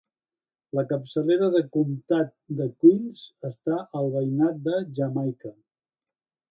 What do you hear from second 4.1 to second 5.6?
veïnat de Jamaica.